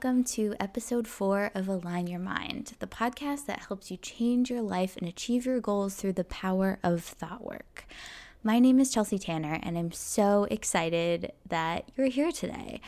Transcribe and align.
welcome 0.00 0.22
to 0.22 0.54
episode 0.60 1.08
four 1.08 1.50
of 1.56 1.66
Align 1.66 2.06
Your 2.06 2.20
Mind, 2.20 2.74
the 2.78 2.86
podcast 2.86 3.46
that 3.46 3.66
helps 3.66 3.90
you 3.90 3.96
change 3.96 4.48
your 4.48 4.62
life 4.62 4.96
and 4.96 5.08
achieve 5.08 5.44
your 5.44 5.58
goals 5.58 5.96
through 5.96 6.12
the 6.12 6.22
power 6.22 6.78
of 6.84 7.02
thought 7.02 7.44
work. 7.44 7.84
My 8.44 8.60
name 8.60 8.78
is 8.78 8.92
Chelsea 8.94 9.18
Tanner, 9.18 9.58
and 9.60 9.76
I'm 9.76 9.90
so 9.90 10.46
excited 10.52 11.32
that 11.48 11.90
you're 11.96 12.06
here 12.06 12.30
today. 12.30 12.80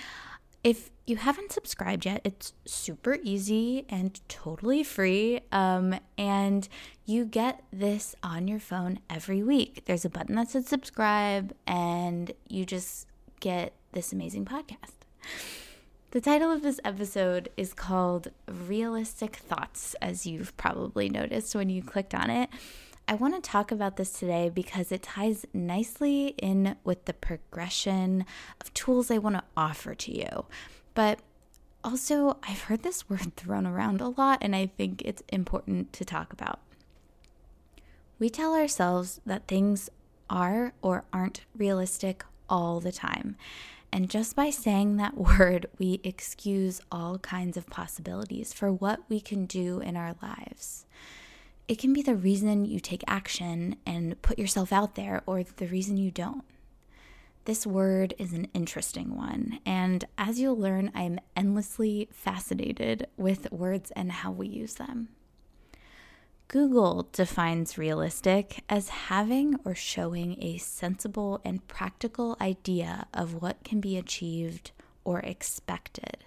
If 0.63 0.91
you 1.05 1.17
haven't 1.17 1.51
subscribed 1.51 2.07
yet, 2.07 2.21
it's 2.23 2.53
super 2.65 3.19
easy 3.25 3.87
and 3.89 4.21
totally 4.29 4.85
free. 4.85 5.41
Um, 5.51 5.99
and 6.17 6.69
you 7.07 7.25
get 7.25 7.65
this 7.73 8.15
on 8.23 8.47
your 8.47 8.61
phone 8.61 9.01
every 9.11 9.43
week. 9.43 9.83
There's 9.87 10.05
a 10.05 10.11
button 10.11 10.37
that 10.37 10.51
says 10.51 10.69
subscribe, 10.69 11.55
and 11.67 12.31
you 12.47 12.65
just 12.65 13.09
get 13.41 13.73
this 13.95 14.13
amazing 14.13 14.45
podcast. 14.45 14.95
The 16.13 16.21
title 16.21 16.51
of 16.51 16.63
this 16.63 16.81
episode 16.85 17.51
is 17.57 17.73
called 17.73 18.33
Realistic 18.49 19.37
Thoughts, 19.37 19.95
as 20.03 20.27
you've 20.27 20.57
probably 20.57 21.09
noticed 21.09 21.55
when 21.55 21.71
you 21.71 21.85
clicked 21.85 22.17
on 22.17 22.31
it. 22.31 22.51
I 23.07 23.15
want 23.15 23.37
to 23.37 23.41
talk 23.49 23.71
about 23.71 23.97
this 23.97 24.11
today 24.11 24.51
because 24.53 24.91
it 24.91 25.05
ties 25.05 25.47
nicely 25.55 26.35
in 26.39 26.75
with 26.83 27.05
the 27.05 27.15
progression 27.15 28.25
of 28.61 28.75
tools 28.75 29.09
I 29.13 29.19
want 29.19 29.37
to 29.37 29.45
offer 29.57 29.95
to 29.95 30.13
you. 30.13 30.47
But 30.95 31.21
also, 31.85 32.39
I've 32.43 32.63
heard 32.63 32.83
this 32.83 33.09
word 33.09 33.33
thrown 33.37 33.65
around 33.65 34.01
a 34.01 34.09
lot, 34.09 34.39
and 34.41 34.57
I 34.57 34.67
think 34.67 35.03
it's 35.05 35.23
important 35.29 35.93
to 35.93 36.05
talk 36.05 36.33
about. 36.33 36.59
We 38.19 38.31
tell 38.31 38.57
ourselves 38.57 39.21
that 39.25 39.47
things 39.47 39.89
are 40.29 40.73
or 40.83 41.05
aren't 41.13 41.43
realistic 41.57 42.25
all 42.49 42.81
the 42.81 42.91
time. 42.91 43.37
And 43.93 44.09
just 44.09 44.37
by 44.37 44.51
saying 44.51 44.97
that 44.97 45.17
word, 45.39 45.67
we 45.79 46.01
excuse 46.05 46.81
all 46.91 47.19
kinds 47.19 47.57
of 47.57 47.67
possibilities 47.69 48.53
for 48.53 48.73
what 48.73 49.01
we 49.09 49.21
can 49.21 49.47
do 49.47 49.81
in 49.81 49.97
our 49.97 50.15
lives. 50.23 50.87
It 51.69 51.79
can 51.79 51.93
be 51.93 52.03
the 52.03 52.17
reason 52.17 52.65
you 52.65 52.81
take 52.81 53.05
action 53.07 53.77
and 53.87 54.21
put 54.23 54.39
yourself 54.39 54.73
out 54.73 54.97
there, 54.97 55.23
or 55.27 55.43
the 55.43 55.69
reason 55.69 55.97
you 55.97 56.11
don't. 56.11 56.45
This 57.45 57.67
word 57.67 58.13
is 58.19 58.33
an 58.33 58.49
interesting 58.55 59.17
one, 59.17 59.61
and 59.65 60.05
as 60.19 60.41
you'll 60.41 60.59
learn, 60.59 60.91
I 60.95 61.03
am 61.03 61.21
endlessly 61.37 62.09
fascinated 62.13 63.07
with 63.17 63.51
words 63.51 63.93
and 63.93 64.13
how 64.13 64.31
we 64.31 64.47
use 64.49 64.75
them. 64.75 65.09
Google 66.51 67.09
defines 67.13 67.79
realistic 67.79 68.65
as 68.69 68.89
having 68.89 69.55
or 69.65 69.73
showing 69.73 70.37
a 70.43 70.59
sensible 70.59 71.41
and 71.45 71.65
practical 71.69 72.37
idea 72.41 73.07
of 73.15 73.41
what 73.41 73.63
can 73.63 73.81
be 73.81 73.97
achieved 73.97 74.73
or 75.05 75.21
expected. 75.21 76.25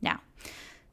Now, 0.00 0.22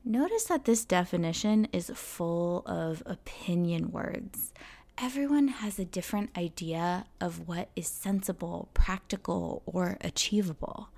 notice 0.03 0.43
that 0.43 0.65
this 0.65 0.83
definition 0.83 1.69
is 1.71 1.89
full 1.95 2.63
of 2.65 3.01
opinion 3.05 3.93
words. 3.93 4.51
Everyone 4.97 5.47
has 5.47 5.79
a 5.79 5.85
different 5.85 6.37
idea 6.37 7.05
of 7.21 7.47
what 7.47 7.69
is 7.77 7.87
sensible, 7.87 8.67
practical, 8.73 9.63
or 9.65 9.97
achievable. 10.01 10.89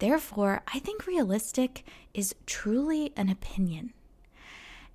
Therefore, 0.00 0.60
I 0.68 0.80
think 0.80 1.06
realistic 1.06 1.82
is 2.12 2.34
truly 2.44 3.14
an 3.16 3.30
opinion. 3.30 3.94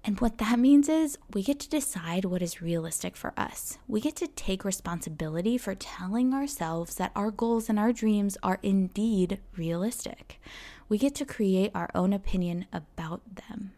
And 0.08 0.22
what 0.22 0.38
that 0.38 0.60
means 0.60 0.88
is 0.88 1.18
we 1.34 1.42
get 1.42 1.60
to 1.62 1.70
decide 1.70 2.26
what 2.26 2.44
is 2.44 2.62
realistic 2.62 3.18
for 3.18 3.34
us. 3.36 3.80
We 3.88 4.00
get 4.00 4.16
to 4.18 4.28
take 4.28 4.64
responsibility 4.64 5.58
for 5.58 5.74
telling 5.74 6.32
ourselves 6.32 6.96
that 6.96 7.12
our 7.16 7.32
goals 7.32 7.70
and 7.70 7.80
our 7.80 7.92
dreams 7.92 8.38
are 8.44 8.60
indeed 8.62 9.40
realistic. 9.58 10.40
We 10.88 11.00
get 11.00 11.16
to 11.16 11.26
create 11.26 11.72
our 11.74 11.90
own 11.96 12.14
opinion 12.14 12.68
about 12.72 13.22
them. 13.48 13.74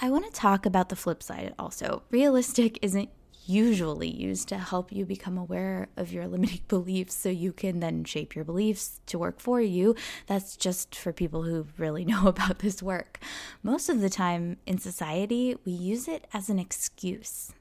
I 0.00 0.10
want 0.10 0.26
to 0.26 0.32
talk 0.32 0.66
about 0.66 0.88
the 0.88 0.96
flip 0.96 1.22
side 1.22 1.54
also. 1.56 2.02
Realistic 2.10 2.80
isn't 2.82 3.08
usually 3.48 4.08
used 4.08 4.48
to 4.48 4.58
help 4.58 4.92
you 4.92 5.04
become 5.04 5.38
aware 5.38 5.88
of 5.96 6.12
your 6.12 6.26
limiting 6.26 6.60
beliefs 6.68 7.14
so 7.14 7.28
you 7.28 7.52
can 7.52 7.80
then 7.80 8.04
shape 8.04 8.34
your 8.34 8.44
beliefs 8.44 9.00
to 9.06 9.18
work 9.18 9.40
for 9.40 9.60
you. 9.60 9.94
That's 10.26 10.56
just 10.56 10.94
for 10.94 11.12
people 11.12 11.42
who 11.42 11.66
really 11.78 12.04
know 12.12 12.26
about 12.26 12.60
this 12.60 12.82
work. 12.82 13.18
Most 13.62 13.88
of 13.88 14.00
the 14.00 14.10
time 14.10 14.58
in 14.66 14.78
society, 14.78 15.56
we 15.64 15.72
use 15.72 16.08
it 16.08 16.26
as 16.32 16.48
an 16.48 16.58
excuse. 16.58 17.52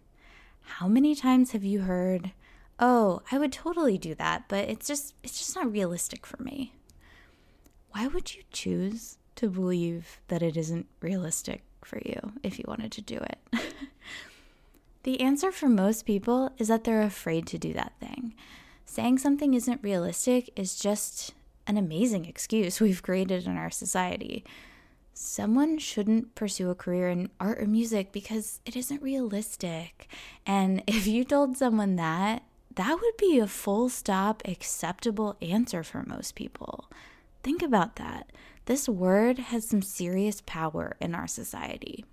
How 0.62 0.88
many 0.88 1.14
times 1.14 1.52
have 1.52 1.64
you 1.64 1.82
heard, 1.82 2.32
"Oh, 2.80 3.22
I 3.32 3.38
would 3.38 3.52
totally 3.52 3.98
do 3.98 4.16
that, 4.16 4.50
but 4.50 4.68
it's 4.68 4.88
just 4.88 5.14
it's 5.24 5.38
just 5.38 5.56
not 5.56 5.72
realistic 5.72 6.26
for 6.26 6.42
me." 6.42 6.74
Why 7.92 8.08
would 8.08 8.36
you 8.36 8.44
choose 8.52 9.18
to 9.36 9.50
believe 9.50 10.20
that 10.28 10.42
it 10.42 10.58
isn't 10.58 10.88
realistic 11.02 11.64
for 11.84 12.00
you 12.04 12.34
if 12.44 12.58
you 12.58 12.66
wanted 12.68 12.92
to 12.94 13.02
do 13.02 13.18
it? 13.18 13.38
The 15.06 15.22
answer 15.22 15.52
for 15.52 15.70
most 15.70 16.08
people 16.08 16.50
is 16.58 16.68
that 16.68 16.84
they're 16.84 17.04
afraid 17.04 17.46
to 17.48 17.60
do 17.60 17.74
that 17.74 17.94
thing. 18.00 18.34
Saying 18.88 19.20
something 19.20 19.54
isn't 19.54 19.84
realistic 19.84 20.50
is 20.56 20.80
just 20.80 21.36
an 21.68 21.78
amazing 21.78 22.26
excuse 22.26 22.82
we've 22.82 23.04
created 23.04 23.46
in 23.46 23.56
our 23.56 23.70
society. 23.70 24.44
Someone 25.14 25.78
shouldn't 25.78 26.34
pursue 26.34 26.72
a 26.72 26.76
career 26.76 27.10
in 27.10 27.30
art 27.40 27.62
or 27.62 27.68
music 27.68 28.12
because 28.12 28.62
it 28.66 28.76
isn't 28.76 29.04
realistic. 29.04 30.08
And 30.44 30.82
if 30.88 31.06
you 31.06 31.24
told 31.24 31.56
someone 31.56 31.98
that, 31.98 32.42
that 32.74 32.98
would 33.00 33.18
be 33.18 33.38
a 33.38 33.46
full 33.46 33.90
stop 33.90 34.42
acceptable 34.44 35.38
answer 35.40 35.84
for 35.84 36.02
most 36.02 36.34
people. 36.34 36.90
Think 37.44 37.62
about 37.62 37.98
that. 37.98 38.32
This 38.66 38.90
word 38.90 39.38
has 39.38 39.70
some 39.70 39.84
serious 39.84 40.42
power 40.48 40.98
in 41.00 41.14
our 41.14 41.28
society. 41.28 42.06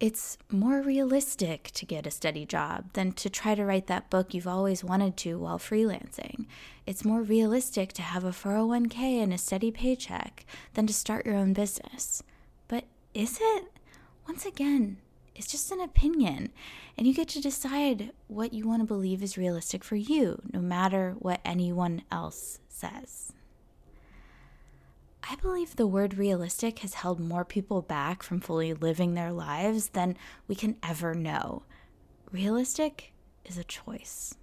It's 0.00 0.38
more 0.50 0.80
realistic 0.80 1.70
to 1.74 1.84
get 1.84 2.06
a 2.06 2.10
steady 2.10 2.46
job 2.46 2.94
than 2.94 3.12
to 3.12 3.28
try 3.28 3.54
to 3.54 3.66
write 3.66 3.86
that 3.88 4.08
book 4.08 4.32
you've 4.32 4.46
always 4.46 4.82
wanted 4.82 5.14
to 5.18 5.38
while 5.38 5.58
freelancing. 5.58 6.46
It's 6.86 7.04
more 7.04 7.20
realistic 7.20 7.92
to 7.92 8.02
have 8.02 8.24
a 8.24 8.30
401k 8.30 9.22
and 9.22 9.30
a 9.34 9.36
steady 9.36 9.70
paycheck 9.70 10.46
than 10.72 10.86
to 10.86 10.94
start 10.94 11.26
your 11.26 11.34
own 11.34 11.52
business. 11.52 12.22
But 12.66 12.84
is 13.12 13.40
it? 13.42 13.66
Once 14.26 14.46
again, 14.46 14.96
it's 15.34 15.52
just 15.52 15.70
an 15.70 15.82
opinion, 15.82 16.50
and 16.96 17.06
you 17.06 17.12
get 17.12 17.28
to 17.30 17.40
decide 17.42 18.12
what 18.26 18.54
you 18.54 18.66
want 18.66 18.80
to 18.80 18.86
believe 18.86 19.22
is 19.22 19.36
realistic 19.36 19.84
for 19.84 19.96
you, 19.96 20.40
no 20.50 20.60
matter 20.60 21.14
what 21.18 21.42
anyone 21.44 22.04
else 22.10 22.58
says. 22.70 23.34
I 25.28 25.36
believe 25.36 25.76
the 25.76 25.86
word 25.86 26.18
realistic 26.18 26.80
has 26.80 26.94
held 26.94 27.20
more 27.20 27.44
people 27.44 27.82
back 27.82 28.22
from 28.22 28.40
fully 28.40 28.72
living 28.72 29.14
their 29.14 29.32
lives 29.32 29.90
than 29.90 30.16
we 30.48 30.54
can 30.54 30.76
ever 30.82 31.14
know. 31.14 31.62
Realistic 32.32 33.12
is 33.44 33.58
a 33.58 33.64
choice. 33.64 34.34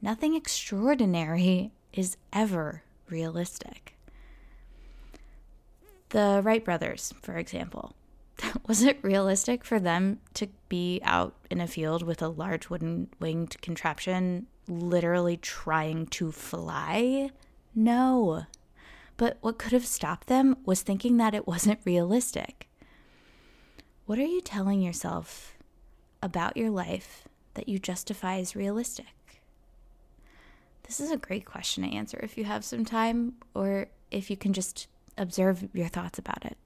Nothing 0.00 0.34
extraordinary 0.34 1.72
is 1.92 2.16
ever 2.32 2.82
realistic. 3.08 3.94
The 6.10 6.40
Wright 6.42 6.64
brothers, 6.64 7.12
for 7.20 7.36
example, 7.36 7.94
was 8.66 8.82
it 8.82 8.98
realistic 9.02 9.64
for 9.64 9.78
them 9.78 10.20
to 10.34 10.48
be 10.68 11.00
out 11.02 11.34
in 11.50 11.60
a 11.60 11.66
field 11.66 12.02
with 12.02 12.22
a 12.22 12.28
large 12.28 12.70
wooden 12.70 13.08
winged 13.20 13.60
contraption 13.60 14.46
literally 14.68 15.36
trying 15.36 16.06
to 16.06 16.32
fly? 16.32 17.30
No. 17.74 18.46
But 19.18 19.36
what 19.40 19.58
could 19.58 19.72
have 19.72 19.84
stopped 19.84 20.28
them 20.28 20.56
was 20.64 20.80
thinking 20.80 21.18
that 21.18 21.34
it 21.34 21.46
wasn't 21.46 21.80
realistic. 21.84 22.68
What 24.06 24.18
are 24.18 24.24
you 24.24 24.40
telling 24.40 24.80
yourself 24.80 25.58
about 26.22 26.56
your 26.56 26.70
life 26.70 27.28
that 27.54 27.68
you 27.68 27.78
justify 27.78 28.38
as 28.38 28.56
realistic? 28.56 29.42
This 30.84 31.00
is 31.00 31.10
a 31.10 31.18
great 31.18 31.44
question 31.44 31.82
to 31.82 31.94
answer 31.94 32.18
if 32.22 32.38
you 32.38 32.44
have 32.44 32.64
some 32.64 32.84
time 32.84 33.34
or 33.54 33.88
if 34.10 34.30
you 34.30 34.36
can 34.36 34.54
just 34.54 34.86
observe 35.18 35.68
your 35.74 35.88
thoughts 35.88 36.18
about 36.18 36.46
it. 36.46 36.56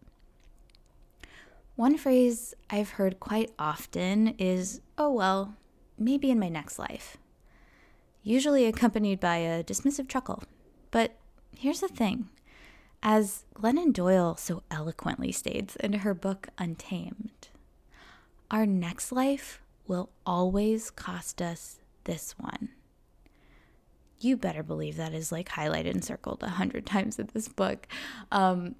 One 1.75 1.96
phrase 1.96 2.54
I've 2.69 2.90
heard 2.90 3.19
quite 3.19 3.50
often 3.58 4.28
is, 4.38 4.82
oh, 4.99 5.10
well, 5.10 5.56
maybe 5.99 6.31
in 6.31 6.38
my 6.38 6.50
next 6.50 6.78
life, 6.78 7.16
usually 8.22 8.66
accompanied 8.66 9.20
by 9.20 9.37
a 9.37 9.64
dismissive 9.64 10.06
chuckle. 10.06 10.44
But 10.90 11.16
here's 11.56 11.81
the 11.81 11.88
thing 11.88 12.28
as 13.02 13.44
Glennon 13.54 13.93
Doyle 13.93 14.37
so 14.37 14.62
eloquently 14.70 15.32
states 15.32 15.76
in 15.76 15.93
her 15.94 16.14
book 16.14 16.49
Untamed, 16.58 17.49
our 18.50 18.64
next 18.66 19.12
life 19.12 19.60
will 19.87 20.10
always 20.25 20.90
cost 20.90 21.43
us 21.43 21.81
this 22.04 22.32
one. 22.38 22.69
You 24.20 24.37
better 24.37 24.62
believe 24.62 24.96
that 24.96 25.14
is 25.14 25.32
like 25.32 25.49
highlighted 25.49 25.90
and 25.90 26.04
circled 26.04 26.43
a 26.43 26.50
hundred 26.50 26.87
times 26.87 27.19
in 27.19 27.28
this 27.32 27.49
book. 27.49 27.88
Um, 28.31 28.76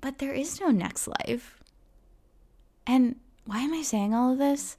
but 0.00 0.18
there 0.18 0.32
is 0.32 0.60
no 0.60 0.68
next 0.68 1.08
life. 1.08 1.58
And 2.86 3.16
why 3.44 3.60
am 3.60 3.74
I 3.74 3.82
saying 3.82 4.14
all 4.14 4.32
of 4.32 4.38
this? 4.38 4.76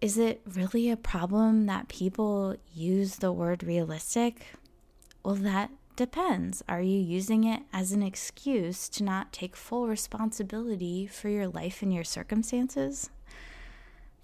Is 0.00 0.18
it 0.18 0.42
really 0.52 0.90
a 0.90 0.96
problem 0.96 1.66
that 1.66 1.88
people 1.88 2.56
use 2.74 3.16
the 3.16 3.32
word 3.32 3.62
realistic? 3.62 4.46
Well, 5.22 5.36
that 5.36 5.70
depends. 5.96 6.62
Are 6.68 6.80
you 6.80 6.98
using 6.98 7.44
it 7.44 7.62
as 7.72 7.92
an 7.92 8.02
excuse 8.02 8.88
to 8.90 9.04
not 9.04 9.32
take 9.32 9.56
full 9.56 9.86
responsibility 9.86 11.06
for 11.06 11.28
your 11.28 11.48
life 11.48 11.82
and 11.82 11.92
your 11.92 12.04
circumstances? 12.04 13.10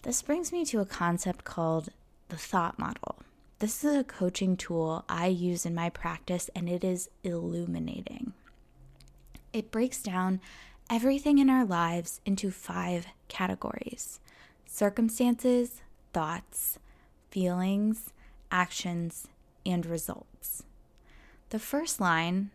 This 0.02 0.22
brings 0.22 0.52
me 0.52 0.64
to 0.67 0.81
a 0.81 0.87
concept 0.87 1.44
called 1.44 1.90
the 2.28 2.37
thought 2.37 2.78
model. 2.78 3.17
This 3.58 3.84
is 3.84 3.94
a 3.94 4.05
coaching 4.05 4.56
tool 4.56 5.05
I 5.08 5.26
use 5.26 5.67
in 5.67 5.75
my 5.75 5.90
practice, 5.90 6.49
and 6.55 6.69
it 6.69 6.82
is 6.82 7.11
illuminating. 7.22 8.32
It 9.52 9.70
breaks 9.70 10.02
down 10.02 10.40
everything 10.88 11.38
in 11.38 11.50
our 11.50 11.67
lives 11.67 12.20
into 12.25 12.50
five 12.50 13.06
categories 13.28 14.19
circumstances, 14.64 15.82
thoughts, 16.12 16.78
feelings, 17.31 18.12
actions, 18.50 19.26
and 19.67 19.84
results. 19.84 20.30
The 21.50 21.58
first 21.58 22.00
line 22.00 22.50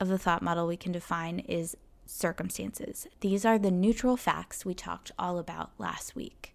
of 0.00 0.08
the 0.08 0.18
thought 0.18 0.42
model 0.42 0.66
we 0.66 0.76
can 0.76 0.90
define 0.90 1.38
is 1.38 1.76
circumstances. 2.06 3.06
These 3.20 3.44
are 3.44 3.56
the 3.56 3.70
neutral 3.70 4.16
facts 4.16 4.64
we 4.64 4.74
talked 4.74 5.12
all 5.16 5.38
about 5.38 5.70
last 5.78 6.16
week. 6.16 6.52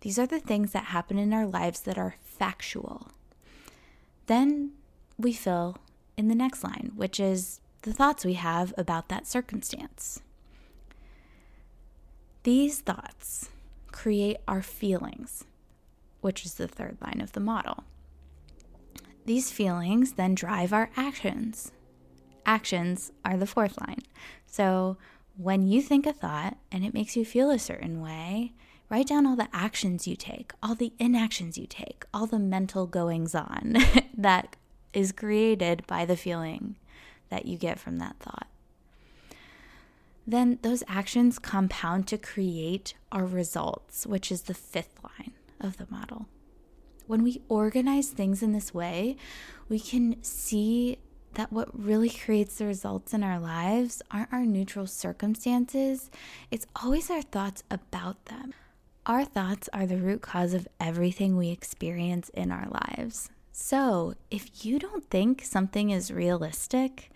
These 0.00 0.18
are 0.18 0.26
the 0.26 0.40
things 0.40 0.72
that 0.72 0.84
happen 0.84 1.18
in 1.18 1.34
our 1.34 1.46
lives 1.46 1.80
that 1.80 1.98
are 1.98 2.16
factual. 2.22 3.08
Then 4.26 4.72
we 5.18 5.34
fill 5.34 5.76
in 6.16 6.28
the 6.28 6.34
next 6.34 6.64
line, 6.64 6.92
which 6.96 7.20
is 7.20 7.60
the 7.82 7.92
thoughts 7.92 8.24
we 8.24 8.34
have 8.34 8.72
about 8.78 9.08
that 9.08 9.26
circumstance. 9.26 10.22
These 12.42 12.80
thoughts 12.80 13.50
create 13.92 14.38
our 14.48 14.62
feelings, 14.62 15.44
which 16.22 16.46
is 16.46 16.54
the 16.54 16.68
third 16.68 16.96
line 17.02 17.20
of 17.20 17.32
the 17.32 17.40
model. 17.40 17.84
These 19.28 19.50
feelings 19.50 20.12
then 20.12 20.34
drive 20.34 20.72
our 20.72 20.88
actions. 20.96 21.70
Actions 22.46 23.12
are 23.26 23.36
the 23.36 23.44
fourth 23.44 23.78
line. 23.78 24.00
So 24.46 24.96
when 25.36 25.68
you 25.68 25.82
think 25.82 26.06
a 26.06 26.14
thought 26.14 26.56
and 26.72 26.82
it 26.82 26.94
makes 26.94 27.14
you 27.14 27.26
feel 27.26 27.50
a 27.50 27.58
certain 27.58 28.00
way, 28.00 28.54
write 28.88 29.08
down 29.08 29.26
all 29.26 29.36
the 29.36 29.50
actions 29.52 30.08
you 30.08 30.16
take, 30.16 30.52
all 30.62 30.74
the 30.74 30.94
inactions 30.98 31.58
you 31.58 31.66
take, 31.66 32.06
all 32.14 32.26
the 32.26 32.38
mental 32.38 32.86
goings 32.86 33.34
on 33.34 33.76
that 34.16 34.56
is 34.94 35.12
created 35.12 35.86
by 35.86 36.06
the 36.06 36.16
feeling 36.16 36.76
that 37.28 37.44
you 37.44 37.58
get 37.58 37.78
from 37.78 37.98
that 37.98 38.16
thought. 38.20 38.48
Then 40.26 40.58
those 40.62 40.82
actions 40.88 41.38
compound 41.38 42.06
to 42.06 42.16
create 42.16 42.94
our 43.12 43.26
results, 43.26 44.06
which 44.06 44.32
is 44.32 44.44
the 44.44 44.54
fifth 44.54 44.98
line 45.04 45.32
of 45.60 45.76
the 45.76 45.86
model 45.90 46.28
when 47.08 47.24
we 47.24 47.42
organize 47.48 48.08
things 48.08 48.42
in 48.42 48.52
this 48.52 48.72
way, 48.72 49.16
we 49.68 49.80
can 49.80 50.22
see 50.22 50.98
that 51.34 51.52
what 51.52 51.68
really 51.72 52.10
creates 52.10 52.56
the 52.56 52.66
results 52.66 53.12
in 53.12 53.24
our 53.24 53.38
lives 53.38 54.02
aren't 54.10 54.32
our 54.32 54.44
neutral 54.44 54.86
circumstances, 54.86 56.10
it's 56.50 56.66
always 56.82 57.10
our 57.10 57.22
thoughts 57.22 57.64
about 57.70 58.26
them. 58.26 58.54
Our 59.06 59.24
thoughts 59.24 59.68
are 59.72 59.86
the 59.86 59.96
root 59.96 60.20
cause 60.20 60.52
of 60.52 60.68
everything 60.78 61.36
we 61.36 61.48
experience 61.48 62.28
in 62.30 62.52
our 62.52 62.68
lives. 62.68 63.30
So, 63.52 64.14
if 64.30 64.64
you 64.64 64.78
don't 64.78 65.08
think 65.10 65.42
something 65.44 65.90
is 65.90 66.12
realistic, 66.12 67.10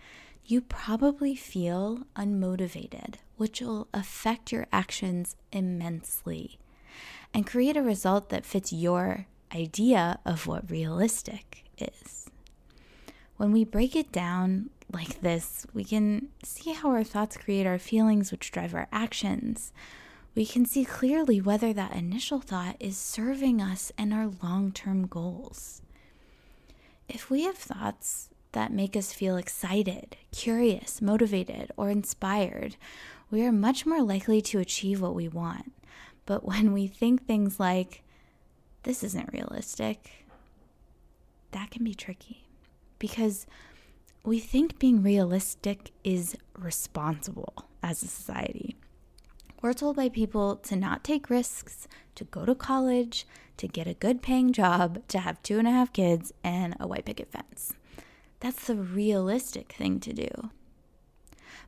you 0.45 0.61
probably 0.61 1.35
feel 1.35 1.99
unmotivated, 2.15 3.15
which 3.37 3.61
will 3.61 3.87
affect 3.93 4.51
your 4.51 4.67
actions 4.71 5.35
immensely 5.51 6.57
and 7.33 7.47
create 7.47 7.77
a 7.77 7.83
result 7.83 8.29
that 8.29 8.45
fits 8.45 8.73
your 8.73 9.27
idea 9.53 10.19
of 10.25 10.47
what 10.47 10.69
realistic 10.69 11.65
is. 11.77 12.29
When 13.37 13.51
we 13.51 13.63
break 13.63 13.95
it 13.95 14.11
down 14.11 14.69
like 14.91 15.21
this, 15.21 15.65
we 15.73 15.83
can 15.83 16.29
see 16.43 16.73
how 16.73 16.89
our 16.89 17.03
thoughts 17.03 17.37
create 17.37 17.65
our 17.65 17.79
feelings, 17.79 18.31
which 18.31 18.51
drive 18.51 18.73
our 18.73 18.87
actions. 18.91 19.73
We 20.35 20.45
can 20.45 20.65
see 20.65 20.85
clearly 20.85 21.41
whether 21.41 21.73
that 21.73 21.95
initial 21.95 22.39
thought 22.39 22.75
is 22.79 22.97
serving 22.97 23.61
us 23.61 23.91
and 23.97 24.13
our 24.13 24.31
long 24.41 24.71
term 24.71 25.07
goals. 25.07 25.81
If 27.07 27.29
we 27.29 27.43
have 27.43 27.57
thoughts 27.57 28.29
that 28.53 28.71
make 28.71 28.95
us 28.95 29.13
feel 29.13 29.35
excited, 29.35 30.15
curious, 30.31 31.01
motivated, 31.01 31.71
or 31.75 31.89
inspired, 31.89 32.75
we 33.29 33.43
are 33.43 33.51
much 33.51 33.85
more 33.85 34.01
likely 34.01 34.41
to 34.43 34.59
achieve 34.59 35.01
what 35.01 35.15
we 35.15 35.27
want. 35.27 35.73
But 36.25 36.45
when 36.45 36.71
we 36.71 36.87
think 36.87 37.25
things 37.25 37.59
like, 37.59 38.02
this 38.83 39.03
isn't 39.03 39.33
realistic, 39.33 40.25
that 41.51 41.71
can 41.71 41.83
be 41.83 41.93
tricky 41.93 42.45
because 42.99 43.45
we 44.23 44.39
think 44.39 44.79
being 44.79 45.03
realistic 45.03 45.91
is 46.03 46.37
responsible 46.57 47.65
as 47.81 48.01
a 48.03 48.07
society. 48.07 48.75
We're 49.61 49.73
told 49.73 49.95
by 49.95 50.09
people 50.09 50.57
to 50.57 50.75
not 50.75 51.03
take 51.03 51.29
risks, 51.29 51.87
to 52.15 52.25
go 52.25 52.45
to 52.45 52.55
college, 52.55 53.25
to 53.57 53.67
get 53.67 53.87
a 53.87 53.93
good 53.93 54.21
paying 54.21 54.51
job, 54.51 55.07
to 55.07 55.19
have 55.19 55.41
two 55.41 55.57
and 55.59 55.67
a 55.67 55.71
half 55.71 55.93
kids, 55.93 56.33
and 56.43 56.75
a 56.79 56.87
white 56.87 57.05
picket 57.05 57.31
fence. 57.31 57.73
That's 58.39 58.67
the 58.67 58.75
realistic 58.75 59.71
thing 59.71 60.01
to 60.01 60.11
do. 60.11 60.49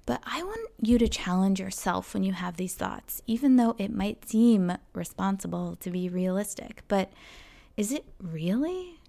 But 0.06 0.22
I 0.24 0.44
want 0.44 0.70
you 0.82 0.98
to 1.00 1.08
challenge 1.08 1.60
yourself 1.60 2.14
when 2.14 2.24
you 2.24 2.34
have 2.34 2.58
these 2.58 2.76
thoughts, 2.76 3.22
even 3.26 3.56
though 3.56 3.76
it 3.80 3.92
might 3.92 4.30
seem 4.30 4.78
responsible 4.94 5.76
to 5.78 5.90
be 5.90 6.10
realistic. 6.10 6.84
But 6.88 7.12
is 7.76 7.92
it 7.92 8.06
really? 8.22 9.00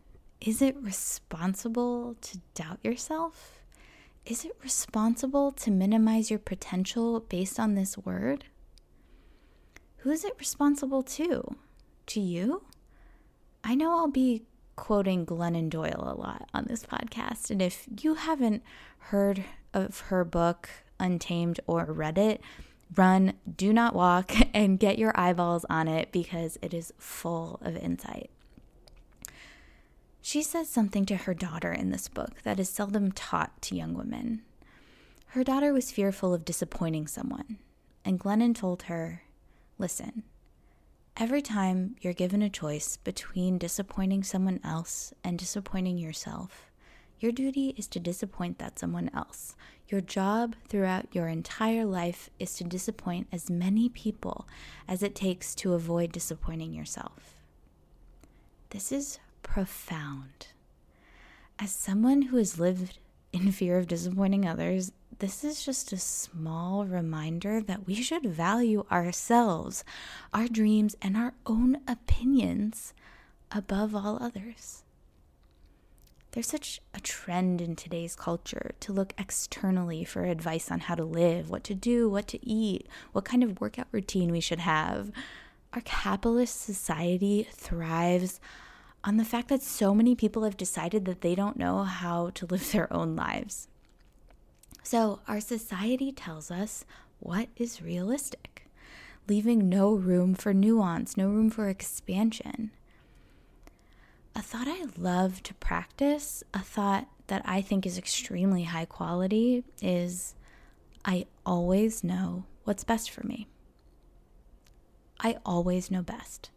Is 0.40 0.62
it 0.62 0.76
responsible 0.80 2.16
to 2.22 2.38
doubt 2.54 2.78
yourself? 2.82 3.60
Is 4.24 4.44
it 4.44 4.56
responsible 4.62 5.52
to 5.52 5.70
minimize 5.70 6.30
your 6.30 6.38
potential 6.38 7.20
based 7.20 7.60
on 7.60 7.74
this 7.74 7.98
word? 7.98 8.46
Who 9.98 10.10
is 10.10 10.24
it 10.24 10.34
responsible 10.38 11.02
to? 11.02 11.56
To 12.06 12.20
you? 12.20 12.64
I 13.62 13.74
know 13.74 13.96
I'll 13.96 14.08
be 14.08 14.44
quoting 14.76 15.26
Glennon 15.26 15.68
Doyle 15.68 16.04
a 16.06 16.18
lot 16.18 16.48
on 16.54 16.66
this 16.66 16.84
podcast. 16.84 17.50
And 17.50 17.60
if 17.60 17.86
you 18.00 18.14
haven't 18.14 18.62
heard 18.98 19.44
of 19.74 20.00
her 20.00 20.24
book, 20.24 20.68
Untamed 20.98 21.60
or 21.66 21.84
read 21.84 22.18
it, 22.18 22.40
run, 22.94 23.34
do 23.56 23.72
not 23.72 23.94
walk, 23.94 24.32
and 24.54 24.78
get 24.78 24.98
your 24.98 25.18
eyeballs 25.18 25.64
on 25.68 25.88
it 25.88 26.12
because 26.12 26.58
it 26.62 26.72
is 26.72 26.92
full 26.98 27.58
of 27.62 27.76
insight. 27.76 28.30
She 30.20 30.42
says 30.42 30.68
something 30.68 31.06
to 31.06 31.16
her 31.16 31.34
daughter 31.34 31.72
in 31.72 31.90
this 31.90 32.08
book 32.08 32.42
that 32.42 32.58
is 32.58 32.68
seldom 32.68 33.12
taught 33.12 33.62
to 33.62 33.76
young 33.76 33.94
women. 33.94 34.42
Her 35.28 35.44
daughter 35.44 35.72
was 35.72 35.92
fearful 35.92 36.34
of 36.34 36.44
disappointing 36.44 37.06
someone, 37.06 37.58
and 38.04 38.18
Glennon 38.18 38.54
told 38.54 38.84
her 38.84 39.22
listen, 39.78 40.24
every 41.16 41.42
time 41.42 41.94
you're 42.00 42.12
given 42.12 42.42
a 42.42 42.50
choice 42.50 42.96
between 42.96 43.58
disappointing 43.58 44.22
someone 44.24 44.60
else 44.64 45.12
and 45.22 45.38
disappointing 45.38 45.98
yourself, 45.98 46.70
your 47.18 47.32
duty 47.32 47.74
is 47.76 47.86
to 47.88 48.00
disappoint 48.00 48.58
that 48.58 48.78
someone 48.78 49.10
else. 49.14 49.56
Your 49.88 50.00
job 50.00 50.56
throughout 50.68 51.06
your 51.12 51.28
entire 51.28 51.84
life 51.84 52.28
is 52.38 52.54
to 52.56 52.64
disappoint 52.64 53.28
as 53.32 53.48
many 53.48 53.88
people 53.88 54.46
as 54.88 55.02
it 55.02 55.14
takes 55.14 55.54
to 55.56 55.74
avoid 55.74 56.12
disappointing 56.12 56.72
yourself. 56.72 57.36
This 58.70 58.92
is 58.92 59.18
profound. 59.42 60.48
As 61.58 61.72
someone 61.72 62.22
who 62.22 62.36
has 62.36 62.58
lived 62.58 62.98
in 63.32 63.52
fear 63.52 63.78
of 63.78 63.86
disappointing 63.86 64.46
others, 64.46 64.92
this 65.18 65.44
is 65.44 65.64
just 65.64 65.92
a 65.92 65.98
small 65.98 66.84
reminder 66.84 67.62
that 67.62 67.86
we 67.86 67.94
should 67.94 68.26
value 68.26 68.84
ourselves, 68.90 69.82
our 70.34 70.48
dreams, 70.48 70.94
and 71.00 71.16
our 71.16 71.32
own 71.46 71.78
opinions 71.88 72.92
above 73.50 73.94
all 73.94 74.18
others. 74.20 74.82
There's 76.36 76.46
such 76.46 76.82
a 76.92 77.00
trend 77.00 77.62
in 77.62 77.76
today's 77.76 78.14
culture 78.14 78.72
to 78.80 78.92
look 78.92 79.14
externally 79.16 80.04
for 80.04 80.26
advice 80.26 80.70
on 80.70 80.80
how 80.80 80.94
to 80.94 81.02
live, 81.02 81.48
what 81.48 81.64
to 81.64 81.74
do, 81.74 82.10
what 82.10 82.28
to 82.28 82.46
eat, 82.46 82.86
what 83.12 83.24
kind 83.24 83.42
of 83.42 83.58
workout 83.58 83.86
routine 83.90 84.30
we 84.30 84.40
should 84.40 84.58
have. 84.58 85.10
Our 85.72 85.80
capitalist 85.80 86.60
society 86.60 87.48
thrives 87.50 88.38
on 89.02 89.16
the 89.16 89.24
fact 89.24 89.48
that 89.48 89.62
so 89.62 89.94
many 89.94 90.14
people 90.14 90.44
have 90.44 90.58
decided 90.58 91.06
that 91.06 91.22
they 91.22 91.34
don't 91.34 91.56
know 91.56 91.84
how 91.84 92.28
to 92.34 92.44
live 92.50 92.70
their 92.70 92.92
own 92.92 93.16
lives. 93.16 93.68
So, 94.82 95.20
our 95.26 95.40
society 95.40 96.12
tells 96.12 96.50
us 96.50 96.84
what 97.18 97.48
is 97.56 97.80
realistic, 97.80 98.68
leaving 99.26 99.70
no 99.70 99.94
room 99.94 100.34
for 100.34 100.52
nuance, 100.52 101.16
no 101.16 101.30
room 101.30 101.48
for 101.48 101.70
expansion 101.70 102.72
a 104.36 104.42
thought 104.42 104.68
I 104.68 104.84
love 104.98 105.42
to 105.44 105.54
practice, 105.54 106.44
a 106.52 106.58
thought 106.58 107.08
that 107.28 107.40
I 107.46 107.62
think 107.62 107.86
is 107.86 107.96
extremely 107.96 108.64
high 108.64 108.84
quality, 108.84 109.64
is 109.80 110.34
I 111.06 111.24
always 111.46 112.04
know 112.04 112.44
what's 112.64 112.84
best 112.84 113.10
for 113.10 113.26
me. 113.26 113.48
I 115.20 115.38
always 115.46 115.90
know 115.90 116.02
best. 116.02 116.50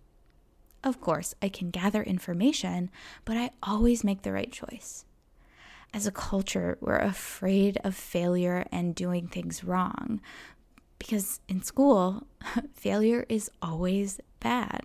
Of 0.84 1.00
course, 1.00 1.34
I 1.42 1.48
can 1.48 1.72
gather 1.72 2.04
information, 2.04 2.92
but 3.24 3.38
I 3.38 3.52
always 3.64 4.04
make 4.04 4.24
the 4.24 4.34
right 4.34 4.52
choice. 4.52 5.06
As 5.94 6.06
a 6.06 6.12
culture, 6.12 6.78
we're 6.82 6.98
afraid 6.98 7.78
of 7.86 7.96
failure 7.96 8.66
and 8.74 8.94
doing 8.94 9.30
things 9.30 9.64
wrong 9.64 10.20
because 11.00 11.40
in 11.48 11.64
school, 11.64 12.28
failure 12.74 13.26
is 13.30 13.50
always 13.62 14.20
bad. 14.42 14.82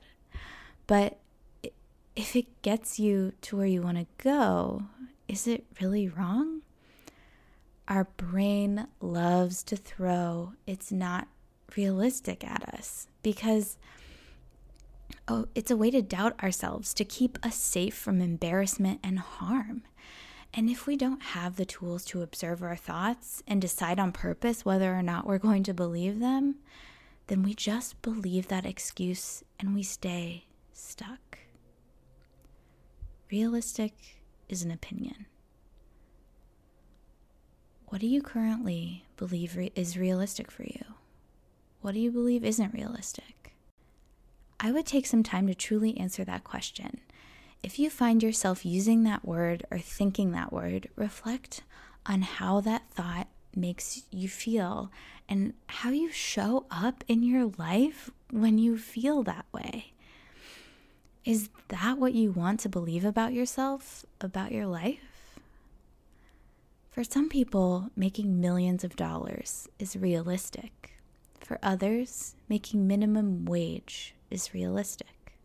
But 0.87 1.19
if 2.17 2.37
it 2.37 2.63
gets 2.63 2.99
you 2.99 3.33
to 3.43 3.57
where 3.57 3.67
you 3.67 3.83
want 3.83 3.99
to 3.99 4.07
go, 4.19 4.85
is 5.29 5.47
it 5.47 5.65
really 5.81 6.09
wrong? 6.09 6.63
Our 7.89 8.05
brain 8.17 8.87
loves 9.01 9.63
to 9.65 9.77
throw 9.77 10.53
it's 10.67 10.93
not 10.93 11.29
realistic 11.77 12.45
at 12.45 12.63
us 12.75 13.09
because 13.23 13.77
oh, 15.29 15.47
it's 15.55 15.71
a 15.71 15.77
way 15.77 15.91
to 15.91 16.03
doubt 16.03 16.41
ourselves, 16.43 16.95
to 16.95 17.05
keep 17.05 17.39
us 17.45 17.57
safe 17.57 17.95
from 17.95 18.21
embarrassment 18.21 19.01
and 19.03 19.19
harm. 19.19 19.83
And 20.53 20.71
if 20.71 20.87
we 20.87 20.97
don't 20.97 21.23
have 21.23 21.57
the 21.57 21.65
tools 21.65 22.05
to 22.07 22.23
observe 22.23 22.63
our 22.63 22.77
thoughts 22.77 23.43
and 23.47 23.61
decide 23.61 23.99
on 23.99 24.13
purpose 24.13 24.65
whether 24.65 24.95
or 24.95 25.03
not 25.03 25.27
we're 25.27 25.39
going 25.39 25.65
to 25.65 25.75
believe 25.75 26.21
them, 26.21 26.57
then 27.27 27.43
we 27.43 27.55
just 27.55 28.01
believe 28.03 28.49
that 28.49 28.65
excuse 28.65 29.43
and 29.59 29.75
we 29.75 29.83
stay 29.83 30.45
stuck. 30.73 31.19
Realistic 33.31 33.93
is 34.49 34.63
an 34.63 34.71
opinion. 34.71 35.27
What 37.87 38.01
do 38.01 38.07
you 38.07 38.23
currently 38.23 39.05
believe 39.17 39.57
re- 39.57 39.73
is 39.75 39.97
realistic 39.97 40.51
for 40.51 40.65
you? 40.65 40.85
What 41.81 41.95
do 41.95 42.01
you 42.01 42.11
believe 42.11 42.45
isn't 42.45 42.75
realistic? 42.75 43.55
I 44.59 44.73
would 44.73 44.87
take 44.87 45.07
some 45.07 45.23
time 45.23 45.47
to 45.47 45.55
truly 45.55 45.97
answer 45.99 46.25
that 46.25 46.45
question 46.45 47.01
if 47.65 47.79
you 47.79 47.89
find 47.89 48.23
yourself 48.23 48.67
using 48.67 49.05
that 49.05 49.25
word 49.25 49.65
or 49.71 49.79
thinking 49.79 50.33
that 50.33 50.53
word, 50.53 50.91
reflect 50.97 51.63
on 52.05 52.21
how 52.21 52.61
that 52.61 52.91
thought 52.91 53.27
makes 53.57 54.03
you 54.11 54.29
feel 54.29 54.93
and 55.31 55.55
how 55.69 55.89
you 55.89 56.13
show 56.13 56.67
up 56.71 57.03
in 57.09 57.23
your 57.23 57.51
life 57.57 58.11
when 58.31 58.59
you 58.59 58.77
feel 58.77 59.23
that 59.23 59.47
way. 59.51 59.94
Is 61.25 61.49
that 61.69 61.97
what 61.97 62.13
you 62.13 62.33
want 62.33 62.61
to 62.61 62.69
believe 62.69 63.05
about 63.05 63.33
yourself, 63.33 64.05
about 64.21 64.53
your 64.53 64.67
life? 64.67 65.39
For 66.91 67.03
some 67.03 67.31
people, 67.31 67.89
making 67.97 68.43
millions 68.43 68.85
of 68.85 68.95
dollars 68.95 69.67
is 69.79 69.97
realistic. 69.97 70.93
For 71.41 71.59
others, 71.63 72.35
making 72.49 72.87
minimum 72.87 73.47
wage 73.47 74.15
is 74.31 74.53
realistic. 74.53 75.39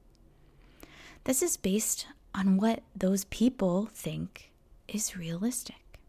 This 1.24 1.42
is 1.42 1.56
based 1.56 2.08
on 2.36 2.58
what 2.58 2.84
those 2.94 3.24
people 3.26 3.90
think 3.94 4.52
is 4.88 5.16
realistic. 5.16 6.00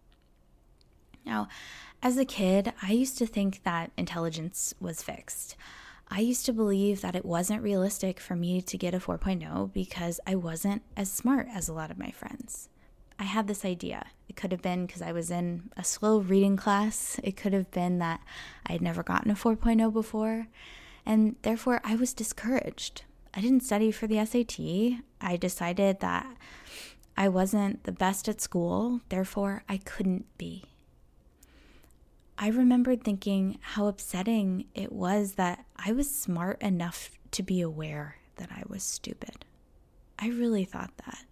Now, 1.24 1.46
as 2.02 2.16
a 2.16 2.24
kid, 2.24 2.72
I 2.82 2.90
used 2.90 3.18
to 3.18 3.26
think 3.26 3.62
that 3.62 3.92
intelligence 3.96 4.74
was 4.80 5.02
fixed. 5.02 5.54
I 6.12 6.20
used 6.20 6.44
to 6.46 6.52
believe 6.52 7.02
that 7.02 7.14
it 7.14 7.24
wasn't 7.24 7.62
realistic 7.62 8.18
for 8.18 8.34
me 8.34 8.60
to 8.62 8.76
get 8.76 8.94
a 8.94 8.98
4.0 8.98 9.72
because 9.72 10.18
I 10.26 10.34
wasn't 10.34 10.82
as 10.96 11.10
smart 11.10 11.46
as 11.54 11.68
a 11.68 11.72
lot 11.72 11.92
of 11.92 11.98
my 11.98 12.10
friends. 12.10 12.68
I 13.16 13.24
had 13.24 13.46
this 13.46 13.64
idea. 13.64 14.06
It 14.28 14.34
could 14.34 14.50
have 14.50 14.62
been 14.62 14.86
because 14.86 15.02
I 15.02 15.12
was 15.12 15.30
in 15.30 15.70
a 15.76 15.84
slow 15.84 16.18
reading 16.18 16.56
class. 16.56 17.20
It 17.22 17.36
could 17.36 17.52
have 17.52 17.70
been 17.70 17.98
that 17.98 18.20
I 18.66 18.72
had 18.72 18.82
never 18.82 19.04
gotten 19.04 19.30
a 19.30 19.34
4.0 19.34 19.92
before. 19.92 20.48
And 21.06 21.36
therefore, 21.42 21.80
I 21.84 21.94
was 21.94 22.12
discouraged. 22.12 23.02
I 23.32 23.40
didn't 23.40 23.62
study 23.62 23.92
for 23.92 24.08
the 24.08 24.24
SAT. 24.24 25.04
I 25.20 25.36
decided 25.36 26.00
that 26.00 26.36
I 27.16 27.28
wasn't 27.28 27.84
the 27.84 27.92
best 27.92 28.28
at 28.28 28.40
school, 28.40 29.00
therefore, 29.10 29.62
I 29.68 29.76
couldn't 29.76 30.26
be. 30.38 30.64
I 32.42 32.48
remembered 32.48 33.04
thinking 33.04 33.58
how 33.60 33.86
upsetting 33.86 34.64
it 34.74 34.92
was 34.92 35.32
that 35.32 35.66
I 35.76 35.92
was 35.92 36.10
smart 36.10 36.62
enough 36.62 37.10
to 37.32 37.42
be 37.42 37.60
aware 37.60 38.16
that 38.36 38.48
I 38.50 38.62
was 38.66 38.82
stupid. 38.82 39.44
I 40.18 40.28
really 40.28 40.64
thought 40.64 40.90
that. 41.04 41.26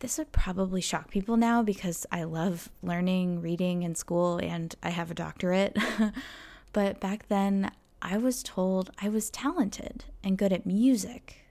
This 0.00 0.18
would 0.18 0.32
probably 0.32 0.80
shock 0.80 1.12
people 1.12 1.36
now 1.36 1.62
because 1.62 2.06
I 2.10 2.24
love 2.24 2.70
learning, 2.82 3.40
reading 3.40 3.84
in 3.84 3.94
school, 3.94 4.38
and 4.38 4.74
I 4.82 4.90
have 4.90 5.12
a 5.12 5.14
doctorate. 5.14 5.78
but 6.72 6.98
back 6.98 7.28
then, 7.28 7.70
I 8.02 8.16
was 8.16 8.42
told 8.42 8.90
I 9.00 9.08
was 9.08 9.30
talented 9.30 10.06
and 10.24 10.36
good 10.36 10.52
at 10.52 10.66
music. 10.66 11.44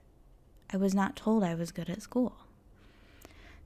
I 0.70 0.76
was 0.76 0.94
not 0.94 1.16
told 1.16 1.42
I 1.42 1.54
was 1.54 1.72
good 1.72 1.88
at 1.88 2.02
school. 2.02 2.43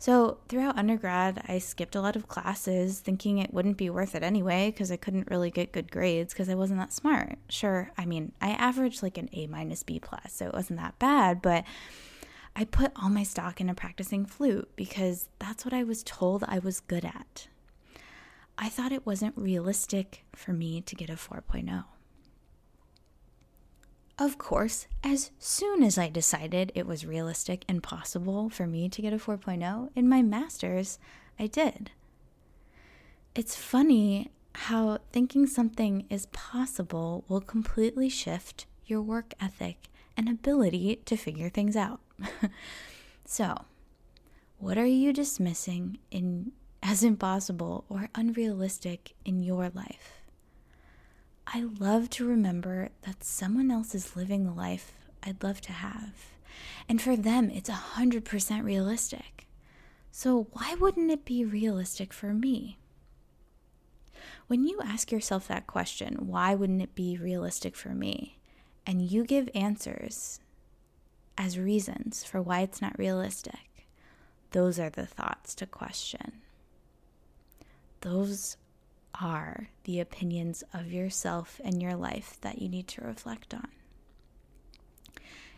So, 0.01 0.39
throughout 0.49 0.79
undergrad, 0.79 1.43
I 1.49 1.59
skipped 1.59 1.97
a 1.97 2.01
lot 2.01 2.15
of 2.15 2.29
classes 2.29 3.01
thinking 3.01 3.39
it 3.39 3.53
wouldn't 3.53 3.77
be 3.77 3.91
worth 3.91 4.15
it 4.15 4.23
anyway 4.23 4.71
because 4.71 4.93
I 4.93 4.97
couldn't 4.97 5.29
really 5.29 5.51
get 5.51 5.73
good 5.73 5.91
grades 5.91 6.33
because 6.33 6.49
I 6.49 6.55
wasn't 6.55 6.79
that 6.79 6.93
smart. 6.93 7.39
Sure, 7.49 7.91
I 7.99 8.07
mean, 8.07 8.31
I 8.41 8.51
averaged 8.51 9.03
like 9.03 9.19
an 9.19 9.29
A 9.33 9.49
minus 9.49 9.83
B 9.83 9.99
plus, 9.99 10.33
so 10.33 10.47
it 10.47 10.55
wasn't 10.55 10.79
that 10.79 10.99
bad, 11.01 11.43
but 11.43 11.65
I 12.55 12.65
put 12.65 12.93
all 12.95 13.09
my 13.09 13.25
stock 13.25 13.61
into 13.61 13.75
practicing 13.75 14.25
flute 14.25 14.71
because 14.77 15.29
that's 15.41 15.65
what 15.65 15.75
I 15.75 15.83
was 15.83 16.05
told 16.05 16.45
I 16.47 16.61
was 16.61 16.79
good 16.79 17.05
at. 17.05 17.49
I 18.57 18.69
thought 18.69 18.93
it 18.93 19.07
wasn't 19.07 19.37
realistic 19.37 20.25
for 20.35 20.53
me 20.53 20.81
to 20.81 20.95
get 20.95 21.11
a 21.11 21.15
4.0. 21.15 21.85
Of 24.19 24.37
course, 24.37 24.89
as 25.05 25.31
soon 25.39 25.85
as 25.85 25.97
I 25.97 26.09
decided 26.09 26.73
it 26.75 26.87
was 26.89 27.07
realistic 27.07 27.65
and 27.69 27.81
possible 27.81 28.51
for 28.51 28.67
me 28.67 28.89
to 28.89 29.01
get 29.01 29.13
a 29.13 29.17
4.0 29.17 29.91
in 29.95 30.09
my 30.09 30.23
master's, 30.23 30.99
I 31.39 31.47
did. 31.47 31.93
It's 33.37 33.55
funny 33.55 34.33
how 34.57 34.99
thinking 35.13 35.47
something 35.47 36.05
is 36.11 36.27
possible 36.27 37.25
will 37.29 37.41
completely 37.41 38.09
shift 38.09 38.67
your 38.87 39.01
work 39.01 39.35
ethic 39.41 39.89
and 40.17 40.29
ability 40.29 41.01
to 41.05 41.17
figure 41.17 41.49
things 41.49 41.77
out. 41.77 42.01
so, 43.25 43.67
what 44.59 44.77
are 44.77 44.87
you 44.87 45.13
dismissing 45.13 45.99
in 46.11 46.51
as 46.83 47.05
impossible 47.05 47.85
or 47.89 48.09
unrealistic 48.17 49.15
in 49.25 49.45
your 49.45 49.71
life? 49.71 50.18
I 51.51 51.65
love 51.81 52.11
to 52.11 52.29
remember 52.29 52.91
that 53.03 53.25
someone 53.25 53.71
else 53.71 53.95
is 53.95 54.17
living 54.17 54.45
the 54.45 54.53
life 54.53 54.93
I'd 55.23 55.43
love 55.43 55.63
to 55.63 55.73
have. 55.73 56.13
And 56.89 57.01
for 57.01 57.17
them, 57.17 57.49
it's 57.49 57.71
100% 57.71 58.65
realistic. 58.65 59.47
So, 60.11 60.49
why 60.53 60.75
wouldn't 60.75 61.11
it 61.11 61.25
be 61.25 61.47
realistic 61.47 62.13
for 62.13 62.35
me? 62.35 62.77
When 64.47 64.67
you 64.67 64.79
ask 64.83 65.11
yourself 65.11 65.49
that 65.49 65.67
question, 65.67 66.27
why 66.27 66.55
wouldn't 66.55 66.83
it 66.83 66.95
be 66.95 67.17
realistic 67.17 67.77
for 67.77 67.91
me? 67.91 68.39
And 68.87 69.01
you 69.01 69.25
give 69.25 69.49
answers 69.55 70.41
as 71.39 71.59
reasons 71.59 72.25
for 72.25 72.43
why 72.43 72.61
it's 72.61 72.83
not 72.83 72.99
realistic, 72.99 73.87
those 74.51 74.79
are 74.79 74.91
the 74.91 75.07
thoughts 75.07 75.55
to 75.55 75.67
question. 75.67 76.41
Those 78.03 78.59
are 79.21 79.69
the 79.85 80.01
opinions 80.01 80.63
of 80.73 80.93
yourself 80.93 81.61
and 81.65 81.83
your 81.83 81.95
life 81.95 82.39
that 82.43 82.61
you 82.61 82.69
need 82.69 82.89
to 82.89 83.03
reflect 83.03 83.55
on. 83.55 83.69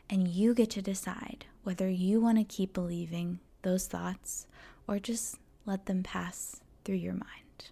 And 0.08 0.26
you 0.26 0.54
get 0.54 0.70
to 0.70 0.82
decide 0.82 1.46
whether 1.62 1.88
you 1.88 2.20
want 2.20 2.38
to 2.38 2.44
keep 2.44 2.72
believing 2.72 3.40
those 3.62 3.86
thoughts 3.86 4.46
or 4.88 4.98
just 4.98 5.36
let 5.66 5.86
them 5.86 6.02
pass 6.02 6.60
through 6.84 6.96
your 6.96 7.12
mind. 7.12 7.70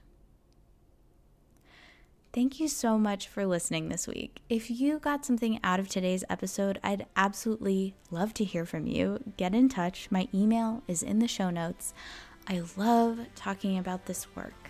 Thank 2.33 2.61
you 2.61 2.69
so 2.69 2.99
much 2.99 3.27
for 3.27 3.47
listening 3.47 3.89
this 3.89 4.07
week. 4.07 4.43
If 4.49 4.71
you 4.71 4.99
got 4.99 5.25
something 5.25 5.59
out 5.65 5.81
of 5.81 5.89
today's 5.89 6.23
episode, 6.29 6.79
I'd 6.85 7.07
absolutely 7.17 7.95
love 8.11 8.35
to 8.35 8.45
hear 8.45 8.67
from 8.67 8.87
you. 8.87 9.19
Get 9.37 9.55
in 9.55 9.69
touch. 9.69 10.09
My 10.11 10.29
email 10.33 10.83
is 10.87 11.03
in 11.03 11.19
the 11.19 11.27
show 11.27 11.51
notes. 11.51 11.95
I 12.47 12.63
love 12.77 13.19
talking 13.35 13.79
about 13.79 14.07
this 14.07 14.27
work. 14.37 14.68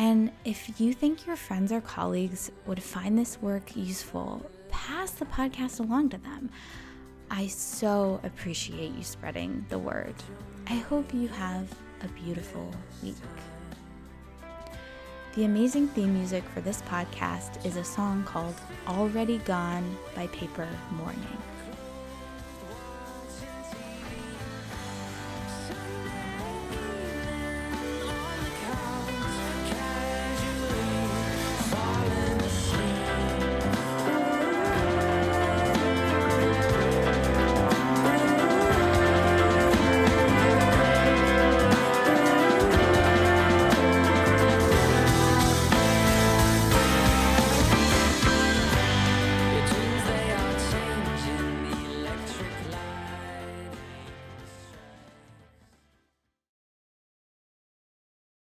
And 0.00 0.30
if 0.46 0.80
you 0.80 0.94
think 0.94 1.26
your 1.26 1.36
friends 1.36 1.70
or 1.70 1.82
colleagues 1.82 2.50
would 2.64 2.82
find 2.82 3.18
this 3.18 3.36
work 3.42 3.76
useful, 3.76 4.50
pass 4.70 5.10
the 5.10 5.26
podcast 5.26 5.78
along 5.78 6.08
to 6.08 6.16
them. 6.16 6.48
I 7.30 7.48
so 7.48 8.18
appreciate 8.22 8.92
you 8.92 9.02
spreading 9.02 9.66
the 9.68 9.78
word. 9.78 10.14
I 10.68 10.76
hope 10.76 11.12
you 11.12 11.28
have 11.28 11.68
a 12.00 12.08
beautiful 12.24 12.72
week. 13.02 13.14
The 15.34 15.44
amazing 15.44 15.88
theme 15.88 16.14
music 16.14 16.44
for 16.54 16.62
this 16.62 16.80
podcast 16.80 17.62
is 17.66 17.76
a 17.76 17.84
song 17.84 18.24
called 18.24 18.54
Already 18.88 19.36
Gone 19.40 19.98
by 20.16 20.28
Paper 20.28 20.66
Morning. 20.92 21.36